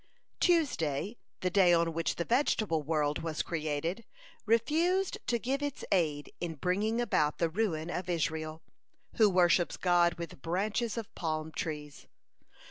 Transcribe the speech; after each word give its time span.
Tuesday, 0.39 1.19
the 1.41 1.51
day 1.51 1.71
on 1.75 1.93
which 1.93 2.15
the 2.15 2.25
vegetable 2.25 2.81
world 2.81 3.19
was 3.19 3.43
created, 3.43 4.03
refused 4.47 5.19
to 5.27 5.37
give 5.37 5.61
its 5.61 5.85
aid 5.91 6.33
in 6.39 6.55
bringing 6.55 6.99
about 6.99 7.37
the 7.37 7.51
ruin 7.51 7.91
of 7.91 8.09
Israel, 8.09 8.63
who 9.17 9.29
worships 9.29 9.77
God 9.77 10.15
with 10.15 10.41
branches 10.41 10.97
of 10.97 11.13
palm 11.13 11.51
trees. 11.51 12.07